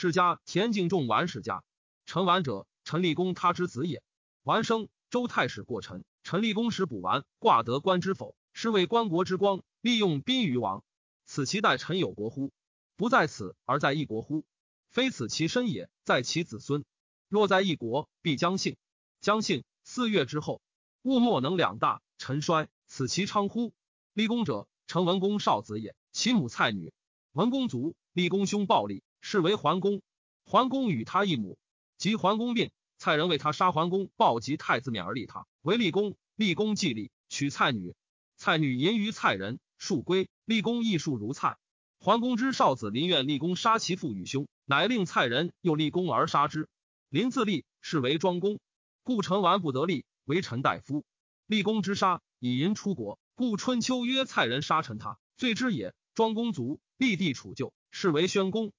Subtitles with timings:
[0.00, 1.62] 世家田敬仲完世家。
[2.06, 4.02] 陈完者，陈立公他之子也。
[4.42, 6.06] 完生，周太史过陈。
[6.22, 8.34] 陈立公时补完，挂得官之否？
[8.54, 10.82] 是为官国之光，利用宾于王。
[11.26, 12.50] 此其待臣有国乎？
[12.96, 14.46] 不在此而在一国乎？
[14.88, 16.86] 非此其身也，在其子孙。
[17.28, 18.78] 若在一国，必将信。
[19.20, 20.62] 将信，四月之后，
[21.02, 22.00] 物莫能两大。
[22.16, 23.74] 臣衰，此其昌乎？
[24.14, 26.90] 立功者，陈文公少子也，其母蔡女。
[27.32, 30.02] 文公卒，立公兄暴立，是为桓公。
[30.44, 31.58] 桓公与他一母，
[31.98, 36.16] 及桓公病，蔡人为他杀桓公，报及太子免而立他为立公。
[36.36, 37.94] 立公既立，娶蔡女。
[38.36, 40.28] 蔡女淫于蔡人，数归。
[40.44, 41.58] 立公亦数如蔡。
[41.98, 46.66] 桓公之少子临愿立公杀其父与兄，乃令蔡人又立公而杀之。
[47.10, 48.58] 临自立，是为庄公，
[49.02, 51.04] 故陈完不得立，为陈大夫。
[51.46, 58.72] 立功之杀，以淫出国，故春秋曰：“蔡人杀臣，他罪之也。”庄公卒，立地处就，是为宣公。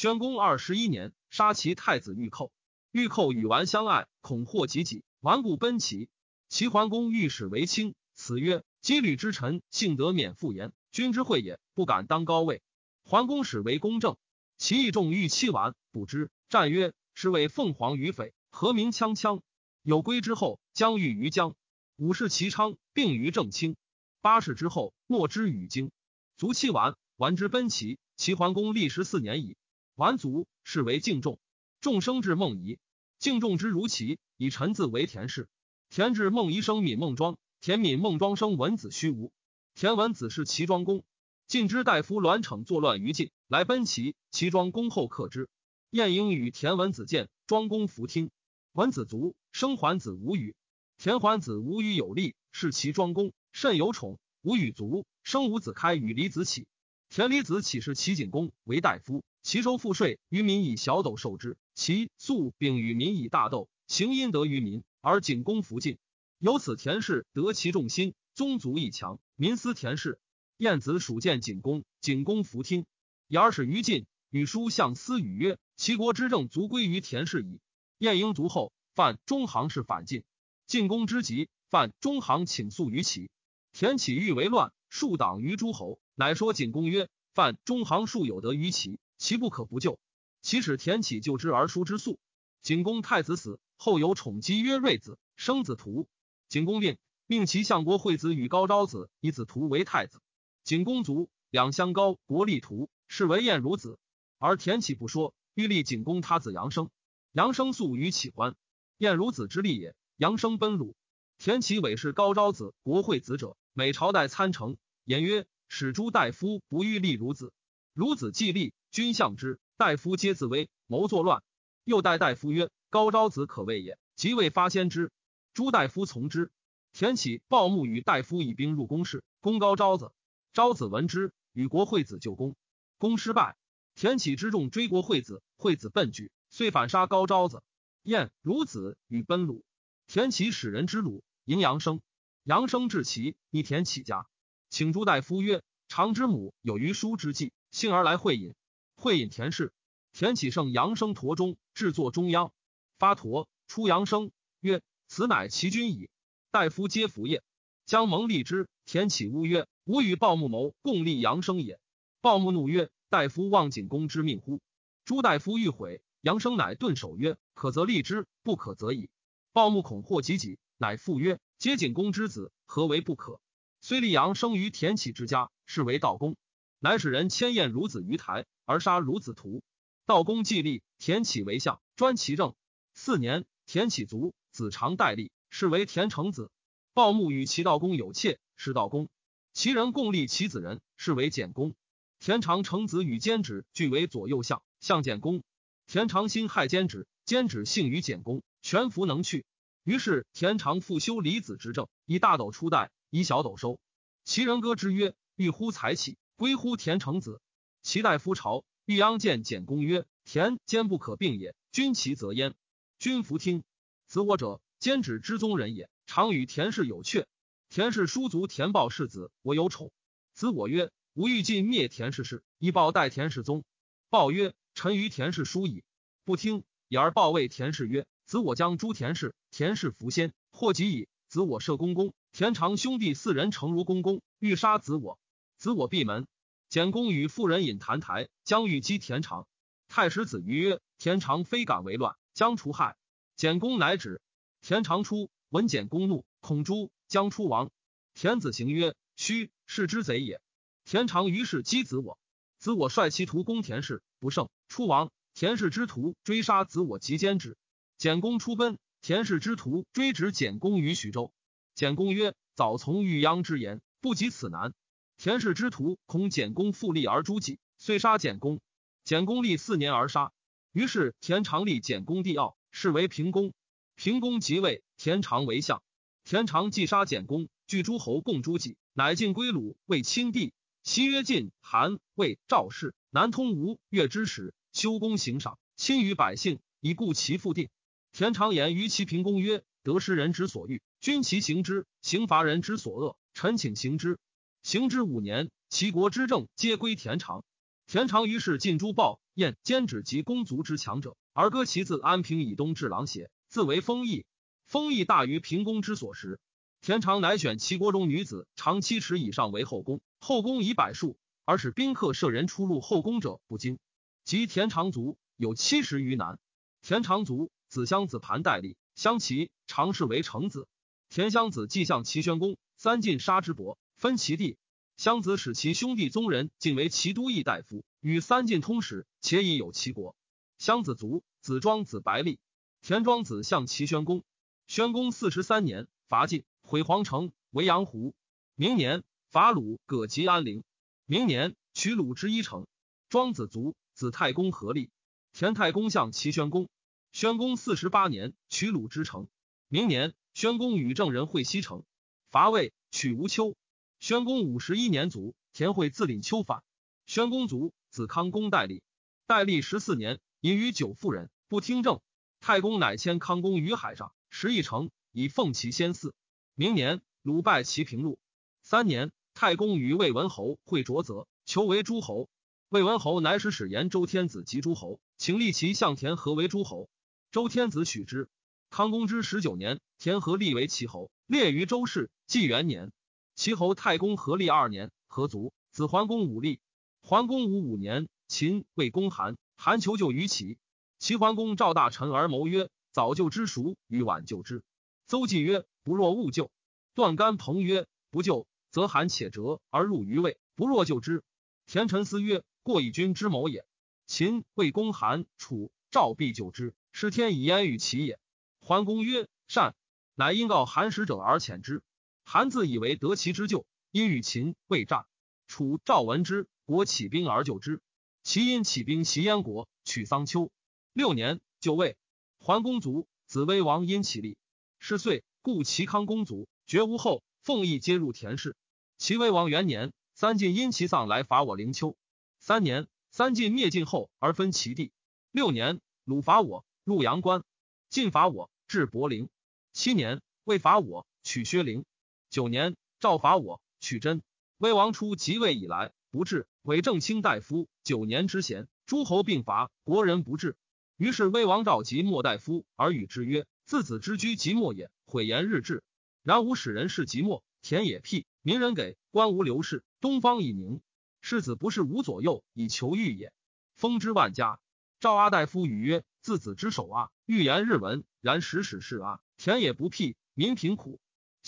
[0.00, 2.52] 宣公二十一年，杀其太子玉寇。
[2.92, 6.08] 玉寇与完相爱，恐祸及己，顽固奔齐。
[6.48, 12.62] 齐桓公欲使为卿，此曰：“羁旅之臣，幸得免复言，君之惠也，不敢当高位。”
[13.02, 14.16] 桓公使为公正，
[14.56, 19.40] 其义重欲妻完，不知战曰：“是为凤凰于匪，何名锵锵？”
[19.82, 21.56] 有归之后，将欲于江。
[21.96, 23.74] 五世齐昌，并于正卿。
[24.20, 25.90] 八世之后，莫之与京。
[26.36, 27.98] 卒期完，完之奔齐。
[28.16, 29.56] 齐桓公历十四年矣。
[29.98, 31.40] 完卒，是为敬仲。
[31.80, 32.78] 仲生至孟仪。
[33.18, 35.48] 敬仲之如齐，以臣字为田氏。
[35.90, 37.36] 田至孟仪生闵孟庄。
[37.60, 39.32] 田闵孟庄生文子虚无。
[39.74, 41.02] 田文子是齐庄公。
[41.48, 44.14] 晋之大夫栾逞作乱于晋，来奔齐。
[44.30, 45.48] 齐庄公后克之。
[45.90, 48.30] 晏婴与田文子见，庄公弗听。
[48.74, 50.54] 文子卒，生桓子无语。
[50.96, 54.20] 田桓子无与有力，是齐庄公，甚有宠。
[54.42, 56.68] 无与卒，生五子开与李子启。
[57.08, 61.56] 田李子启是齐景公为大夫，其收赋税于民以小斗受之。
[61.74, 65.98] 其粟并与民以大斗，行阴德于民，而景公弗进。
[66.38, 70.18] 由此田氏得其众心，宗族亦强，民思田氏。
[70.56, 72.84] 晏子属见景公，景公弗听。
[73.32, 77.60] 而使于晋，与书相思语曰：“齐国之政足归于田氏矣。”
[77.98, 80.24] 晏婴卒后，犯中行氏反晋。
[80.66, 83.30] 晋公之急，犯中行请诉于齐。
[83.72, 89.98] 田启欲为乱，数党于诸侯，乃说景公曰：“犯中行数有得于齐，其不可不救。”
[90.40, 92.18] 其使田启救之而书之素。
[92.62, 96.08] 景公太子死后，有宠姬曰瑞子，生子图。
[96.48, 96.96] 景公病，
[97.26, 100.20] 命其相国惠子与高昭子以子图为太子。
[100.64, 103.98] 景公卒，两相高国立图，是为晏如子。
[104.38, 106.88] 而田启不说，欲立景公他子杨生。
[107.32, 108.54] 杨生素与启欢，
[108.96, 109.94] 晏如子之立也。
[110.16, 110.96] 杨生奔鲁，
[111.36, 114.76] 田启伪是高昭子、国惠子者，每朝代参成。
[115.04, 117.52] 言曰：“使诸大夫不欲立孺子，
[117.98, 119.58] 孺子既立，君相之。
[119.76, 121.42] 大夫皆自危，谋作乱。”
[121.82, 125.10] 又代大夫曰：“高昭子可畏也。”即位发先之，
[125.52, 126.52] 诸大夫从之。
[126.92, 130.12] 田启报穆与大夫以兵入宫室，攻高昭子。
[130.52, 132.54] 昭子闻之，与国惠子救攻，
[132.98, 133.56] 攻失败。
[133.96, 137.64] 田启之众追国惠子，惠子奔惧，遂反杀高昭子。
[138.04, 139.64] 燕孺子与奔鲁。
[140.06, 142.00] 田启使人之鲁，迎杨生。
[142.44, 144.28] 杨生至齐，逆田启家，
[144.70, 148.54] 请朱大夫曰：“长之母有余书之计，幸而来会饮。
[148.94, 149.72] 会饮田氏。
[150.12, 152.52] 田启胜杨生驼中，制作中央，
[152.98, 156.10] 发驼出杨生曰：‘此乃其君矣。’
[156.50, 157.42] 大夫皆服也。
[157.86, 158.68] 将蒙立之。
[158.84, 161.78] 田启乌曰：‘吾与鲍木谋共立杨生也。’
[162.20, 164.60] 鲍木怒曰：‘大夫忘景公之命乎？’
[165.04, 169.08] 朱大夫欲悔，杨生乃顿首曰：‘可则立之，不可则已。’
[169.52, 173.40] 鲍木恐祸及己，乃复曰：“皆景公之子，何为不可？”
[173.80, 176.36] 虽立阳生于田启之家，是为道公，
[176.80, 179.62] 乃使人迁宴孺子于台，而杀孺子徒。
[180.06, 182.54] 道公既立，田启为相，专其政。
[182.94, 186.50] 四年，田启卒，子长代立，是为田成子。
[186.94, 189.08] 鲍木与齐道公有妾，是道公。
[189.52, 191.74] 其人共立其子人，是为简公。
[192.20, 195.42] 田长成子与监止俱为左右相，相简公。
[195.86, 198.42] 田长辛害监止，监止幸于简公。
[198.60, 199.46] 全服能去，
[199.84, 203.78] 于是田长复修李子之政，以大斗出代，以小斗收。
[204.24, 207.42] 齐人歌之曰：“欲乎才起，归乎田成子。”
[207.82, 212.54] 齐大夫朝，欲央见简公曰：“田坚不可并也，君其则焉。”
[212.98, 213.64] 君弗听。
[214.06, 217.26] 子我者，兼指之宗人也，常与田氏有阙。
[217.68, 219.90] 田氏叔族田豹世子，我有宠。
[220.32, 223.64] 子我曰：“吾欲尽灭田氏氏，以报代田氏宗。”
[224.08, 225.82] 豹曰：“臣于田氏叔矣。”
[226.24, 228.06] 不听，以而报谓田氏曰。
[228.24, 231.08] 子我将诛田氏，田氏弗先，或及矣。
[231.28, 235.18] 子我射公公，田常兄弟四人诚如公公，欲杀子我。
[235.58, 236.28] 子我闭门。
[236.68, 239.48] 简公与妇人饮谈台，将欲击田常。
[239.88, 242.96] 太史子瑜曰：“田常非敢为乱，将除害。”
[243.34, 244.20] 简公乃止。
[244.60, 247.70] 田常出，闻简公怒，恐诛，将出亡。
[248.14, 250.40] 田子行曰：“须是之贼也。”
[250.86, 252.20] 田常于是击子我，
[252.58, 255.10] 子我率其徒攻田氏，不胜，出亡。
[255.34, 257.56] 田氏之徒追杀子我，及歼之。
[257.96, 261.32] 简公出奔，田氏之徒追止简公于徐州。
[261.74, 264.72] 简公曰：“早从欲鞅之言，不及此难。”
[265.18, 268.60] 田氏之徒恐简公复立而诛己，遂杀简公。
[269.02, 270.30] 简公立四年而杀。
[270.70, 273.52] 于是田常立简公帝傲，是为平公。
[273.96, 275.82] 平公即位，田常为相。
[276.22, 280.52] 田常既杀简公，聚诸侯共诛己，乃进归鲁，为亲帝。
[280.84, 287.70] 其曰晋、韩、魏、赵氏，南通吴越之时，修公行赏，亲于百姓，以固其父定。
[288.12, 294.20] 田常言于其平公曰：“得失人之所欲，君其行之；刑罚人之所恶，臣请行之。”
[294.68, 297.42] 行之五年，齐国之政皆归田常。
[297.86, 303.30] 田常于是尽诸暴燕兼止及公族之强者，而割其自安平以东至琅邪。
[303.48, 304.26] 自为封邑，
[304.66, 306.38] 封邑大于平公之所食。
[306.82, 311.16] 田常乃选齐国中女子长七尺以上为后宫，后宫以百数，
[311.46, 313.78] 而使宾客舍人出入后宫者不惊。
[314.22, 316.38] 及田常族有七十余男。
[316.82, 320.68] 田常族子襄子盘代立，相齐常氏为成子。
[321.08, 324.56] 田襄子既向齐宣公，三晋杀之伯，分其地。
[324.96, 330.16] 襄子使其兄弟宗人进为齐都邑大夫，与三晋通使，且已有齐国。
[330.56, 332.38] 襄子族子庄子白立。
[332.80, 334.24] 田庄子向齐宣公，
[334.68, 338.14] 宣公四十三年，伐晋，毁皇城，为阳湖。
[338.54, 340.62] 明年，伐鲁，葛吉安陵。
[341.06, 342.66] 明年，取鲁之一城。
[343.08, 344.90] 庄子卒，子太公合立。
[345.32, 346.68] 田太公向齐宣公，
[347.12, 349.28] 宣公四十八年，取鲁之城。
[349.68, 351.84] 明年，宣公与郑人会西城，
[352.30, 353.56] 伐魏，取吴丘。
[354.00, 356.62] 宣公五十一年卒，田惠自领丘反。
[357.06, 358.82] 宣公卒，子康公代立。
[359.26, 362.00] 代立十四年，隐于九妇人，不听政。
[362.38, 366.12] 太公乃迁康公于海上，食一城，以奉其先嗣。
[366.54, 368.20] 明年，鲁败齐平陆。
[368.62, 372.28] 三年，太公与魏文侯会卓泽，求为诸侯。
[372.68, 376.88] 魏文侯乃使使言周天子及诸侯，请立其向田和为诸侯。
[377.32, 378.28] 周天子许之。
[378.70, 382.12] 康公之十九年，田和立为齐侯，列于周氏。
[382.26, 382.92] 纪元年，
[383.38, 385.52] 齐侯太公合立二年，何卒。
[385.70, 386.58] 子桓公武立。
[387.02, 390.58] 桓公武五年，秦魏公韩，韩求救于齐。
[390.98, 393.76] 齐桓公召大臣而谋曰：“早救之孰？
[393.86, 394.64] 与晚救之？”
[395.06, 396.50] 邹忌曰：“不若勿救。”
[396.96, 401.22] 段干彭曰：“不救，则韩且折而入于魏；不若救之。”
[401.64, 403.64] 田臣思曰：“过以君之谋也。
[404.08, 408.18] 秦魏公韩楚赵必救之，是天以焉与齐也。”
[408.58, 409.76] 桓公曰：“善。”
[410.16, 411.84] 乃因告韩使者而遣之。
[412.30, 415.06] 韩自以为得其之救，因与秦未战。
[415.46, 417.80] 楚赵闻之，国起兵而救之。
[418.22, 420.52] 齐因起兵袭燕国，取桑丘。
[420.92, 421.96] 六年，就位。
[422.38, 424.36] 桓公卒，子威王因其立。
[424.78, 427.22] 是岁，故齐康公卒，绝无后。
[427.40, 428.54] 奉邑皆入田氏。
[428.98, 431.96] 齐威王元年，三晋因其丧来伐我灵丘。
[432.40, 434.92] 三年，三晋灭晋后而分其地。
[435.30, 437.42] 六年，鲁伐我，入阳关。
[437.88, 439.30] 晋伐我，至柏陵。
[439.72, 441.86] 七年，魏伐我，取薛陵。
[442.30, 444.22] 九年，赵伐我，取真。
[444.58, 450.54] 威王初即位以来，不治，伪正卿大夫九年之贤，诸侯并伐，国人不治。
[450.98, 455.82] 于是威王召集莫大夫而与之曰：“自子之居即莫也，毁言日志。
[456.22, 460.82] 然吾使人事即莫，田野辟，民人给，官无流士，东方已宁。
[461.22, 463.32] 世子不是吾左右以求欲也。
[463.74, 464.60] 封之万家。”
[465.00, 471.00] 赵阿大夫语曰：“自子之首啊，欲言日文，然使使是啊，田野不辟，民贫苦。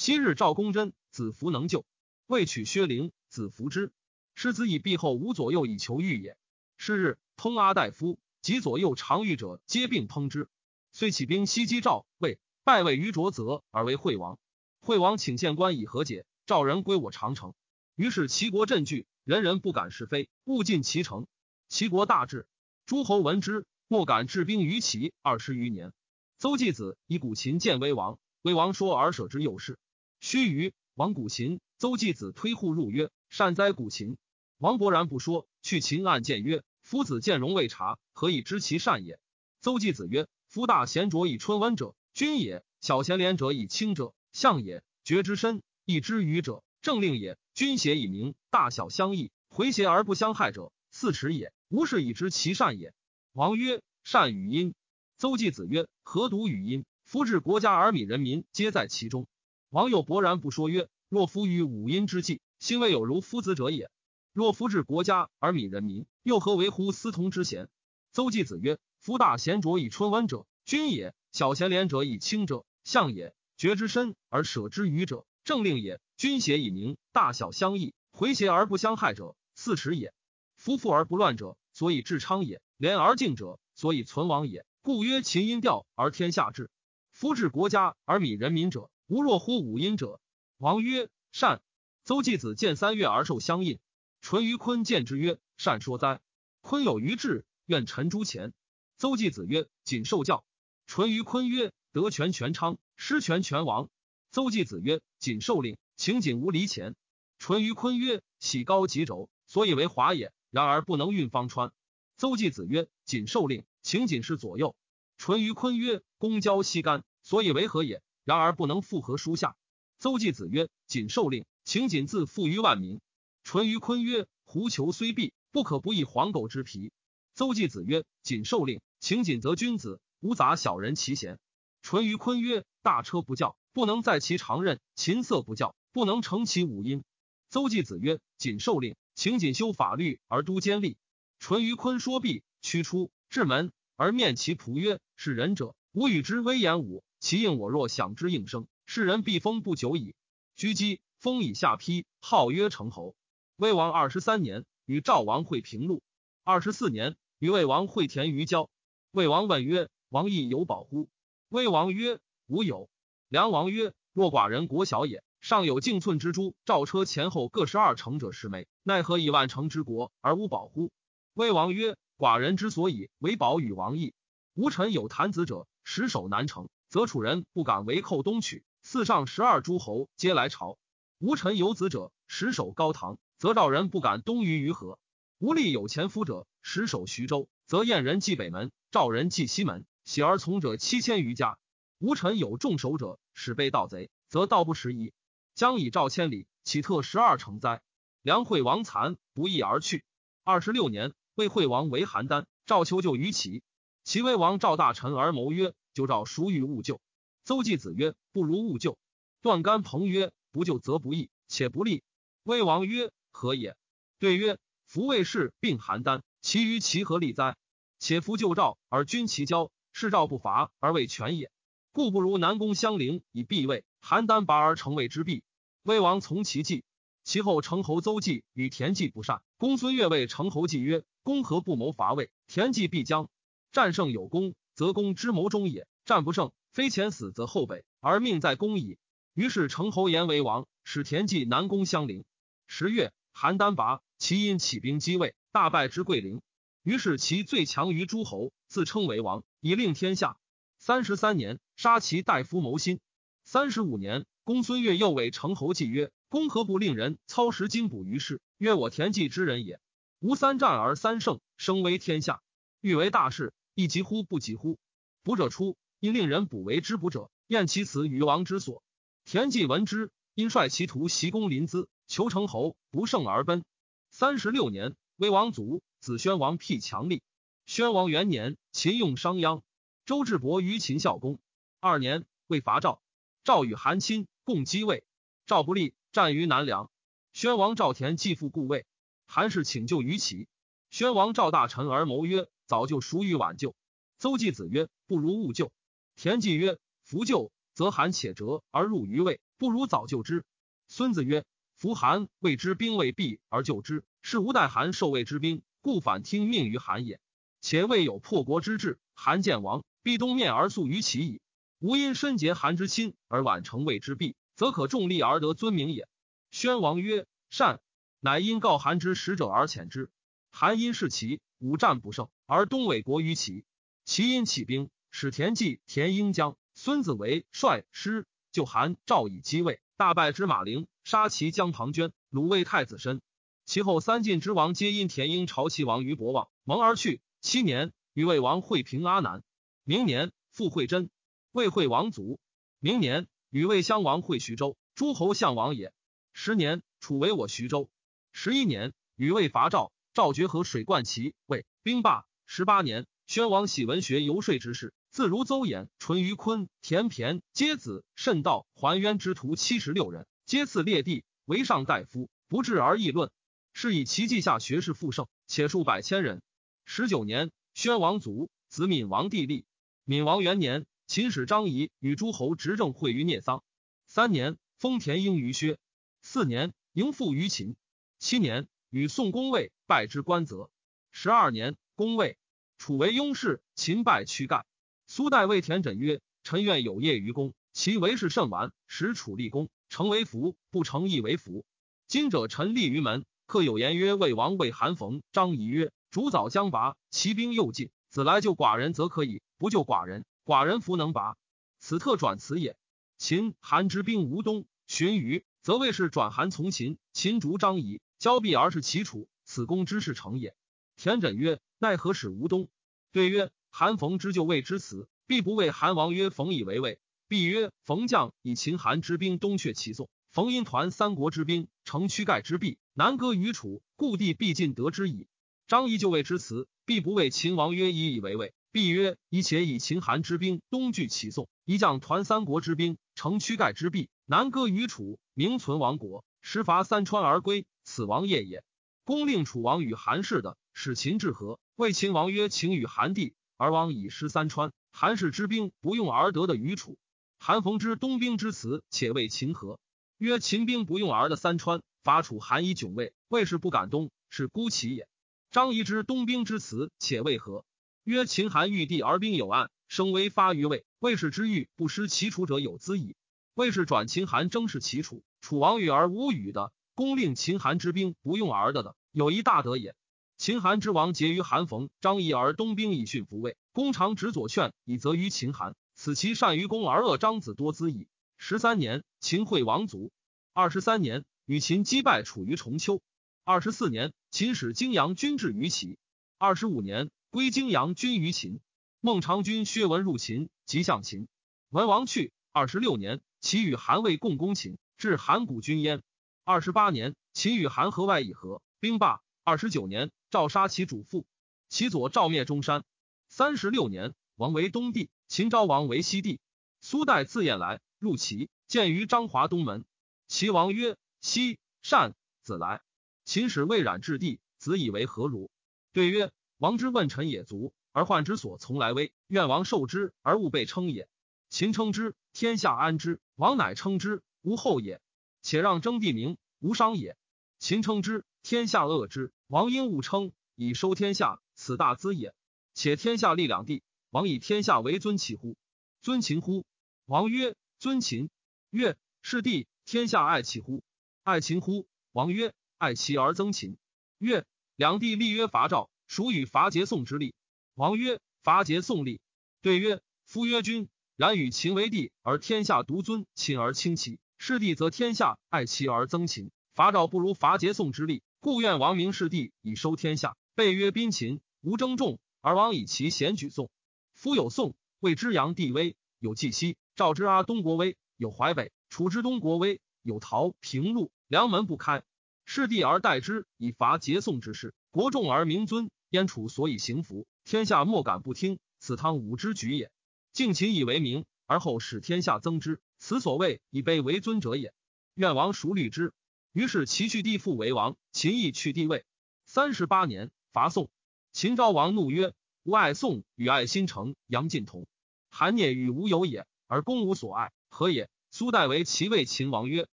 [0.02, 1.84] 昔日赵公真，子服能救，
[2.26, 3.92] 未取薛灵，子服之。
[4.34, 6.38] 世子以避后无左右以求欲也。
[6.78, 10.48] 是日，通阿大夫。”及左右常遇者，皆并烹之。
[10.90, 14.38] 遂起兵袭击赵，魏，败魏于卓泽，而为惠王。
[14.80, 17.52] 惠王请县官以和解，赵人归我长城。
[17.94, 21.26] 于是齐国震惧，人人不敢是非，勿进其城。
[21.68, 22.46] 齐国大治，
[22.86, 25.92] 诸侯闻之，莫敢置兵于齐二十余年。
[26.38, 29.78] 邹忌子以古琴见威王，威王说而舍之，有事。
[30.20, 34.18] 须臾，王古琴，邹忌子推户入曰：“善哉，古琴！”
[34.60, 36.62] 王勃然不说，去秦案见曰。
[36.82, 39.18] 夫子见容未察，何以知其善也？
[39.62, 44.82] 邹忌子曰：“夫大贤卓以春温者，君也；小贤廉者以清者，相也。
[45.04, 47.38] 觉之深，义之愚者，政令也。
[47.54, 51.50] 君邪以明，大小相异，回邪而不相害者，四耻也。
[51.70, 52.92] 吾是以知其善也。”
[53.32, 54.74] 王曰：“善语音。”
[55.16, 56.84] 邹忌子曰：“何独语音？
[57.04, 59.26] 夫治国家而民人民皆在其中。”
[59.70, 63.88] 王又勃然不说曰：“若夫于五音之际，心未有如夫子者也。”
[64.34, 67.68] 若夫治国家而民人民，又何为乎司同之贤？
[68.12, 73.32] 邹忌子曰：“夫大贤卓以春温者，君也；小贤廉者以清者，相也。
[73.56, 76.00] 决之深而舍之愚者，政令也。
[76.16, 80.12] 君邪以明，大小相异，回邪而不相害者，四耻也。
[80.56, 84.66] 夫富而不乱者，所以治昌也；廉而敬者，所以存亡也。
[84.82, 86.70] 故曰：秦音调而天下治。
[87.12, 90.20] 夫治国家而民人民者，无若乎五音者。”
[90.56, 91.60] 王曰：“善。”
[92.04, 93.80] 邹忌子见三月而受相印。
[94.20, 96.20] 淳于髡见之曰：“善说哉！
[96.62, 98.52] 髡有余志，愿臣诸前。”
[98.96, 100.44] 邹忌子曰：“谨受教。”
[100.86, 103.90] 淳于髡曰：“得权全昌，失权全亡。”
[104.30, 106.94] 邹忌子曰：“谨受令，请谨无离前。”
[107.40, 110.32] 淳于髡曰：“喜高极轴，所以为华也。
[110.50, 111.72] 然而不能运方川。”
[112.16, 114.76] 邹忌子曰：“谨受令，请谨是左右。”
[115.18, 118.02] 淳于髡曰：“公交西干，所以为何也？
[118.30, 119.56] 然而不能复合书下。”
[119.98, 123.00] 邹忌子曰：“谨受令。”请谨自负于万民。
[123.42, 126.92] 淳于髡曰：“狐裘虽敝，不可不以黄狗之皮。”
[127.34, 131.40] 邹忌子曰：“谨受令，请谨则君子，无杂小人其贤。”
[131.82, 137.02] 淳于髡曰：“大车不教，不能在其长任；琴瑟不教，不能成其五音。”
[137.50, 140.96] 邹忌子曰：“谨受令，请谨修法律而督监吏。”
[141.40, 150.16] 淳于髡说毕，驱出至门，而面其仆曰：“是仁者，吾与之威严武，其应我若响之应声，世人必封不久矣。”
[150.56, 151.00] 居基。
[151.20, 153.14] 封以下邳，号曰成侯。
[153.56, 156.02] 魏王二十三年，与赵王会平陆。
[156.44, 158.70] 二十四年，与魏王会田于郊。
[159.10, 161.10] 魏王问曰：“王亦有保乎？”
[161.50, 162.88] 魏王曰：“无有。”
[163.28, 170.90] 梁王曰：“若寡人国小也，尚有径寸之珠赵车前后各十二乘者十枚，奈何以万乘之国而无保乎？”
[171.34, 174.14] 魏王曰：“寡人之所以为保与王异。
[174.54, 178.64] 吾臣有谈子者，实守南城，则楚人不敢围寇东取。
[178.82, 180.76] 四上十二诸侯皆来朝。”
[181.18, 184.98] 吴臣有子者，实守高唐，则赵人不敢东于于河；
[185.38, 191.58] 吴力有前夫者，实守徐州，则燕人继北门，赵人继西门，喜而从者七千余家。
[191.98, 195.12] 吴臣有众守者，使被盗贼，则盗不拾遗，
[195.54, 197.82] 将以赵千里，岂特十二城哉？
[198.22, 200.04] 梁惠王残不义而去。
[200.42, 203.62] 二十六年，魏惠王为邯郸，赵求救于齐。
[204.04, 207.00] 齐威王赵大臣而谋曰：“就赵孰欲勿救？”
[207.44, 208.98] 邹忌子曰：“不如勿救。”
[209.42, 210.32] 段干彭曰。
[210.52, 212.02] 不救则不义，且不利。
[212.42, 213.76] 魏王曰：“何也？”
[214.18, 217.56] 对曰：“夫魏氏并邯郸，其余其何利哉？
[218.00, 221.52] 且夫救赵而君其交，是赵不伐而为权也。
[221.92, 225.44] 故不如南宫相邻以避魏，邯郸拔而成魏之弊。
[225.84, 226.82] 魏王从其计。
[227.22, 232.28] 其后成侯邹忌与田忌不善，公孙越谓成侯忌曰：‘公何不谋伐魏？
[232.48, 233.30] 田忌必将
[233.70, 238.96] 战胜有功，则公之谋中也；战不胜，非前死则后北，而命在公矣。’
[239.36, 242.24] 于是成侯言为王，使田忌南攻襄陵。
[242.66, 246.40] 十月，邯郸拔，其因起兵击魏，大败之桂陵。
[246.82, 250.38] 于是其最强于诸侯，自称为王，以令天下。
[250.78, 253.00] 三十三年，杀其大夫谋心。
[253.44, 258.40] 三十五年，公孙越又为成侯计曰：“公何不令人操石精补于世？
[258.56, 259.78] 曰：我田忌之人也。
[260.20, 262.40] 吾三战而三胜，声威天下。
[262.80, 264.78] 欲为大事，亦急乎不急乎？
[265.22, 268.82] 补者出，因令人补为之补者，验其辞于王之所。”
[269.24, 273.64] 田忌闻之，因率其徒袭攻临淄，求成侯不胜而奔。
[274.10, 277.22] 三十六年，魏王卒，子宣王辟强力。
[277.64, 279.62] 宣王元年，秦用商鞅。
[280.04, 281.38] 周至伯于秦孝公
[281.80, 283.00] 二年，魏伐赵，
[283.44, 285.04] 赵与韩亲共击魏，
[285.46, 286.90] 赵不利，战于南梁。
[287.32, 288.84] 宣王赵田继父故魏，
[289.26, 290.48] 韩氏请救于齐。
[290.90, 293.74] 宣王赵大臣而谋曰：“早就孰与晚救？”
[294.16, 295.72] 邹忌子曰：“不如勿救。”
[296.14, 300.44] 田忌曰：“弗救。”则韩且折而入于魏，不如早救之。
[300.86, 307.18] 孙子曰：“夫韩谓之兵未毕而救之，是吾待韩受魏之兵，故反听命于韩也。
[307.60, 311.40] 且未有破国之志，韩见王，必东面而速于其矣。
[311.80, 316.06] 吾因深结韩之亲而晚成魏之弊，则可重利而得尊名也。”
[316.52, 317.80] 宣王曰：“善。”
[318.22, 320.10] 乃因告韩之使者而遣之。
[320.50, 323.64] 韩因是齐，五战不胜，而东委国于齐。
[324.04, 326.56] 齐因起兵，使田忌、田婴将。
[326.74, 333.22] 孙子为帅师救韩赵以击魏，大败之马陵，杀其将庞涓，鲁魏太子申。
[333.66, 337.20] 其后三晋之王皆因田婴朝齐王于博望蒙而去。
[337.40, 339.44] 七年，与魏王会平阿南。
[339.84, 341.08] 明年，复会真。
[341.52, 342.40] 魏惠王卒。
[342.80, 345.94] 明年，与魏襄王会徐州，诸侯相王也。
[346.32, 347.88] 十年，楚为我徐州。
[348.32, 352.26] 十一年，与魏伐赵，赵绝河水灌齐，魏兵罢。
[352.52, 354.92] 十八年，宣王喜文学游说之事。
[355.08, 363.30] 自如邹衍、淳于髡、田骈、皆子、慎道、还渊之徒七十六人，皆赐列帝为上大夫，不治而议论。
[363.72, 366.42] 是以其稷下学士复盛，且数百千人。
[366.84, 369.64] 十九年，宣王卒，子闵王帝立。
[370.04, 373.62] 闵王元年，秦使张仪与诸侯执政会于聂桑。
[374.06, 375.78] 三年，封田婴于薛。
[376.20, 377.76] 四年，迎父于秦。
[378.18, 380.68] 七年，与宋公卫拜之官泽。
[381.12, 382.38] 十二年，公卫
[382.80, 384.64] 楚为雍氏，秦败屈盖。
[385.06, 391.66] 苏代谓田枕曰：“臣愿有业于公，其为事甚完，使楚立功，成为福；不成，亦为福。
[392.08, 401.36] 今者臣立于门，客有言曰：‘魏王谓韩冯、张仪曰：主早将拔，其兵又进，子来救寡人，则可以；不救寡人，寡人弗能拔。
[401.80, 402.78] 此特转辞也。’
[403.18, 406.96] 秦韩之兵无东，荀于，则魏氏转韩从秦。
[407.12, 410.54] 秦逐张仪。”交臂而是齐楚，此公之事成也。
[411.02, 412.68] 田轸曰：“奈何使吴东？”
[413.10, 420.10] 对曰：“韩冯之就魏之辞，必不为韩王曰：‘冯以为魏。’必曰：‘冯将以秦韩之兵东却其宋。
[420.30, 425.26] 冯因团三国之兵，乘屈盖之弊，南割于楚，故地必尽得之矣。’
[425.66, 438.62] 张仪就魏之辞，必不为秦王曰：‘以以为魏。’必曰：‘以且以秦韩之兵东拒其宋，一将团三国之兵，乘屈盖之弊，南割于楚，名存亡国，时伐三川而归。’此王业也。
[439.02, 441.58] 公令楚王与韩氏的，使秦至和。
[441.76, 444.72] 谓秦王曰：“请与韩地，而王以失三川。
[444.92, 446.98] 韩氏之兵不用而得的于楚。
[447.38, 449.80] 韩逢之东兵之辞，且谓秦和
[450.18, 455.08] 曰：秦兵不用而的三川，伐楚韩以窘魏，魏氏不敢东，是孤其也。
[455.50, 457.64] 张仪之东兵之辞，且为何
[458.04, 463.16] 曰：秦韩遇地而兵有案，声威发于魏，魏氏之欲不失其楚者有资矣。
[463.54, 469.94] 魏氏转秦韩争是其楚，楚王与而无语的。”公令秦韩之兵不用而的的，有一大德也。
[470.40, 478.08] 秦韩之王结于韩冯、张仪而东兵以训服魏，公常执左劝以责于秦韩，此其善于攻而恶张子多资矣。
[478.38, 480.10] 十三年，秦惠王卒。
[480.54, 483.02] 二十三年，与秦击败楚于重丘。
[483.44, 485.98] 二十四年，秦使泾阳军至于齐。
[486.38, 488.60] 二十五年，归泾阳军于秦。
[489.02, 491.28] 孟尝君薛文入秦，即向秦。
[491.68, 492.32] 文王去。
[492.50, 496.00] 二十六年，齐与韩魏共攻秦，至函谷军焉。
[496.44, 499.20] 二十八年，秦与韩河外议和，兵罢。
[499.42, 501.24] 二十九年，赵杀其主父，
[501.68, 502.84] 其左赵灭中山。
[503.28, 506.40] 三十六年，王为东帝，秦昭王为西帝。
[506.80, 509.84] 苏代自燕来，入齐，见于张华东门。
[510.28, 512.82] 齐王曰：“西善子来。”
[513.24, 515.50] 秦使魏冉至地，子以为何如？
[515.92, 521.08] 对曰：“王之问臣也足，而患之所从来危，愿王受之而勿被称也。”
[521.48, 523.20] 秦称之，天下安之。
[523.36, 525.00] 王乃称之，无后也。
[525.42, 527.16] 且让争地名，无伤也。
[527.58, 529.32] 秦称之，天下恶之。
[529.46, 532.34] 王应勿称，以收天下，此大资也。
[532.74, 535.56] 且天下立两地，王以天下为尊其乎？
[536.02, 536.64] 尊秦乎？
[537.06, 538.30] 王曰：尊秦。
[538.70, 540.82] 曰：是帝，天下爱其乎？
[541.22, 541.86] 爱秦乎？
[542.12, 543.76] 王曰：爱其而憎秦。
[544.18, 547.34] 曰：两地立曰伐赵，孰与伐桀宋之立？
[547.74, 549.20] 王曰：伐桀宋立。
[549.62, 554.18] 对曰：夫曰君，然与秦为帝，而天下独尊秦而轻齐。
[554.38, 560.34] 是帝则天下爱齐而憎秦，伐赵不如伐桀宋之力，故愿王明是帝以收天下。
[560.54, 563.70] 备曰宾秦，无争众，而王以其贤举宋。
[564.14, 572.02] 夫有宋，谓之阳帝威；有冀西，赵之阿东国威；有淮北，楚之东国威；有陶平陆，梁门不开。
[572.46, 575.90] 是帝而代之，以伐桀宋之事，国众而民尊。
[576.08, 578.58] 燕楚所以行服，天下莫敢不听。
[578.78, 579.92] 此汤武之举也。
[580.32, 582.80] 敬秦以为名，而后使天下增之。
[582.98, 584.72] 此所谓以卑为尊者也。
[585.14, 586.14] 愿王孰虑之？
[586.52, 589.04] 于是齐去帝复为王，秦亦去帝位。
[589.44, 590.90] 三十八年，伐宋。
[591.32, 592.32] 秦昭王怒曰
[592.64, 594.86] ：“吾爱宋与爱新城，杨晋同。
[595.28, 599.88] 韩聂与吾有也，而公无所爱，何也？”苏代为齐魏秦王曰：“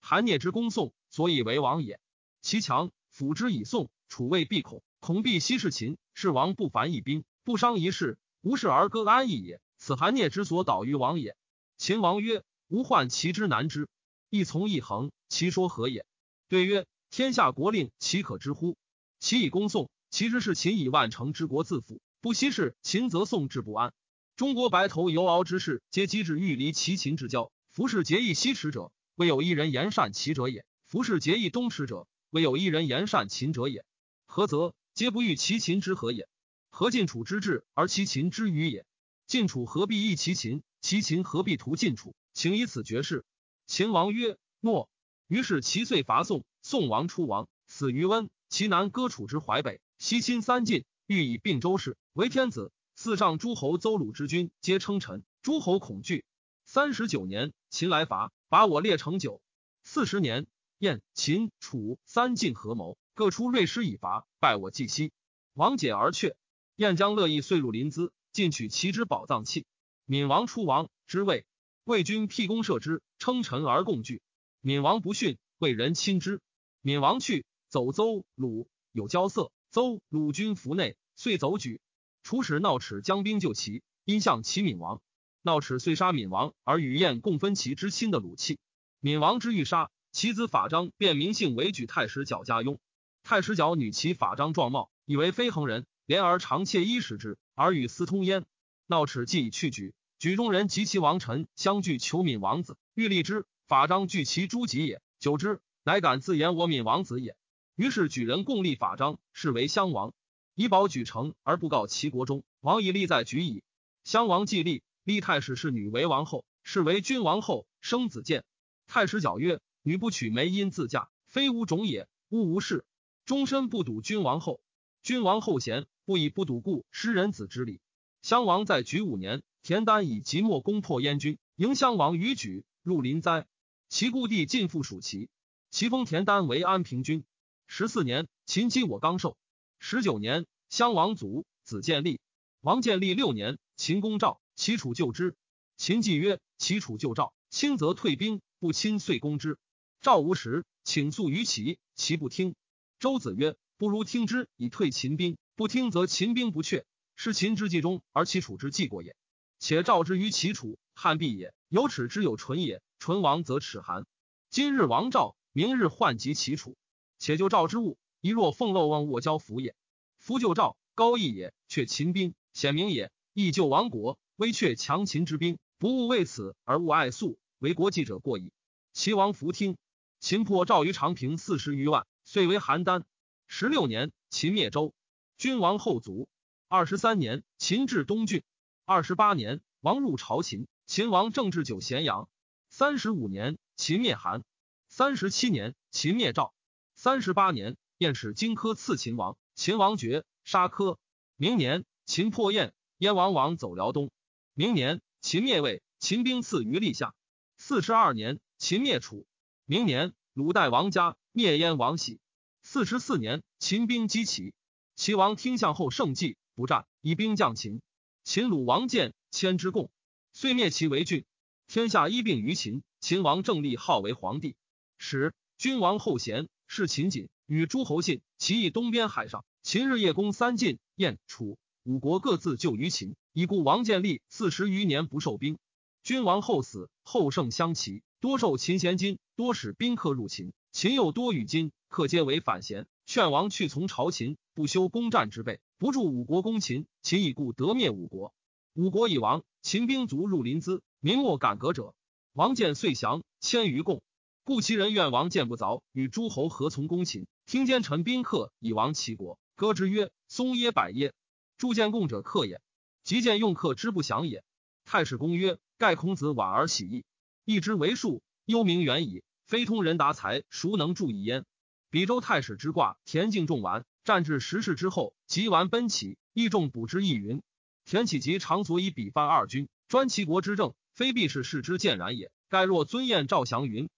[0.00, 1.98] 韩聂之攻宋，所以为王也。
[2.42, 5.96] 其强，辅之以宋，楚魏必恐，恐必西视秦。
[6.12, 9.60] 是王不凡一兵，不伤一事，无事而歌安逸也。
[9.78, 11.36] 此韩聂之所导于王也。”
[11.78, 12.42] 秦王曰。
[12.68, 13.88] 吾患其之难之，
[14.30, 16.06] 一从一恒，其说何也？
[16.54, 18.76] 对曰：天下国令，岂可知乎？
[19.18, 23.92] 其以攻宋，其之是秦以万乘之国自负，不息事，秦则宋治不安。
[24.36, 27.50] 中国白头游敖之士，皆机智欲离其秦之交。
[27.72, 33.84] 夫是结义西驰者，未有一人言善其者也；夫是结义东驰者，未有一人言善秦者也。
[34.24, 34.74] 何则？
[34.94, 36.28] 皆不欲其秦之和也。
[36.70, 38.86] 何晋楚之志而其秦之愚也？
[39.26, 40.62] 晋楚何必益其秦？
[40.80, 42.14] 其秦何必图晋楚？
[42.32, 43.24] 请以此绝事。
[43.66, 44.88] 秦王曰：“诺。”
[45.26, 46.44] 于是其遂伐宋。
[46.62, 48.30] 宋王出亡，死于温。
[48.48, 52.72] 其南割楚之淮北，西侵三晋，欲以并周氏，为天子。
[52.94, 55.24] 四上诸侯邹鲁之君，皆称臣。
[55.42, 56.24] 诸侯恐惧。
[56.64, 59.42] 三十九年，秦来伐，把我列成九。
[59.82, 60.46] 四十年，
[60.78, 65.12] 燕、秦、楚三晋合谋，各出锐师以伐，败我既西。
[65.52, 66.36] 王解而却。
[66.76, 69.66] 燕将乐意遂入临淄，进取其之宝藏器。
[70.06, 71.46] 闵王出王之位，
[71.84, 74.22] 魏军辟宫射之，称臣而共惧。
[74.64, 76.40] 闵王不逊，为人亲之。
[76.80, 81.82] 闵王去，走邹鲁有交色，邹鲁军服内，遂走举。
[82.22, 85.02] 楚使闹齿将兵救齐，因向齐闵王。
[85.42, 88.58] 闹齿遂杀闵王，而与燕共分齐之亲的鲁器。
[89.00, 92.80] 闵王之欲杀其子法章，便名姓为举太史角家雍。
[93.22, 98.46] 太史角女其法章状貌，以为非恒人，怜而常窃衣食之，而与私通焉。
[98.86, 103.44] 闹齿既已去举，举中人及其王臣相聚求闵王子，欲立之。
[103.66, 107.34] 法章据其诸己也，久之，乃敢自言我闵王子也。
[107.76, 110.12] 于是举人共立法章，是为襄王，
[110.54, 112.44] 以保举城而不告齐国中。
[112.60, 113.62] 王以立在举矣。
[114.04, 114.82] 襄王既立。
[115.02, 118.44] 立太史侍女为王后，是为君王后，生子建。
[118.86, 122.86] 太史角曰：“女不娶，媒因自嫁，非吾种也，勿无事。
[123.26, 124.62] 终身不睹君王后。
[125.02, 127.80] 君王后贤，不以不睹故失人子之礼。”
[128.22, 133.46] 襄王在举五年，田丹以即墨攻破燕军，迎襄王于举，入临灾。
[133.94, 135.28] 其故地尽复属齐，
[135.70, 137.22] 齐封田丹为安平君。
[137.68, 139.36] 十四年，秦击我刚寿。
[139.78, 142.18] 十九年，襄王卒，子建立。
[142.60, 144.40] 王建立六年，秦公赵。
[144.56, 145.36] 齐楚救之，
[145.76, 149.58] 秦既曰：“齐楚救赵，亲则退兵，不亲遂攻之。”
[150.02, 152.56] 赵无时，请诉于齐，齐不听。
[152.98, 159.14] 周子曰：“不如听之以退秦兵，不听则秦兵不却，是秦之计中，而齐楚之计过也。
[159.60, 161.54] 且赵之于齐楚，汉必也。
[161.68, 164.06] 有耻之有纯也，纯亡则耻寒。
[164.48, 166.74] 今日亡赵，明日患及齐楚，
[167.18, 169.76] 且救赵之物，一若凤漏望卧交服也。
[170.16, 173.12] 夫救赵，高义也，却秦兵，显明也。
[173.34, 178.54] 亦救亡国。”威却强秦之兵，不务为此而务爱粟，为国计者过矣。
[178.94, 179.76] 齐王弗听。
[180.18, 183.02] 秦破赵于长平四十余万，遂为邯郸。
[183.46, 184.94] 十六年，秦灭周，
[185.36, 186.26] 君王后卒。
[186.68, 188.42] 二十三年，秦至东郡。
[188.86, 192.30] 二十八年，王入朝秦，秦王政治九咸阳。
[192.76, 194.42] 三十五年，秦灭韩。
[194.88, 196.52] 三十七年，秦灭赵。
[196.96, 200.98] 三十八年，燕使荆轲刺秦王，秦王绝，杀轲。
[201.36, 204.10] 明年，秦破燕，燕王王走辽东。
[204.54, 207.14] 明年，秦灭魏，秦兵次于立下。
[207.56, 209.24] 四十二年，秦灭楚。
[209.66, 212.18] 明年，鲁代王家灭燕王喜。
[212.64, 214.52] 四十四年，秦兵击齐，
[214.96, 217.80] 齐王听相后胜计，不战，以兵降秦。
[218.24, 219.92] 秦鲁王建迁之贡，
[220.32, 221.24] 遂灭齐为郡。
[221.66, 222.82] 天下一并于秦。
[223.00, 224.56] 秦王正立号为皇帝，
[224.96, 228.22] 使君王后贤，是秦谨与诸侯信。
[228.38, 233.14] 齐邑东边海上，秦日夜攻三晋、燕、楚五国，各自救于秦。
[233.34, 235.58] 已故王建立四十余年不受兵，
[236.02, 246.86] 君王后死，后胜相齐，多受秦贤金，多使宾客入秦，秦又多与金客皆为反贤，劝王去从朝秦，不修攻战之备，不助五国攻秦。
[247.02, 248.32] 秦已故得灭五国，
[248.74, 251.94] 五国已亡，秦兵卒入临淄，民莫敢革者。
[252.32, 254.02] 王建遂降，千余贡，
[254.42, 257.28] 故其人愿王建不凿，与诸侯合从攻秦。
[257.46, 261.14] 听奸臣宾客以亡齐国，歌之曰：“松耶柏耶，
[261.56, 262.60] 诸见贡者客也。”
[263.04, 264.42] 即见用客之不祥也。
[264.84, 267.04] 太史公曰：盖孔子晚而喜义，
[267.44, 269.22] 义之为数，幽冥远矣。
[269.46, 271.44] 非通人达才，孰能助以焉？
[271.90, 277.40] 比周太史之卦，田径众完，战至十世之后，即完奔齐，义众补之亦云。
[277.84, 282.30] 田启吉常足以比犯二军，专其国之政，非必是世之见然也。
[282.48, 283.90] 盖若尊燕赵祥云，